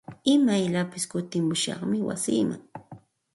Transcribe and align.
Imayllapis 0.33 1.03
kutimushaqmi 1.11 1.97
wasiiman. 2.07 2.61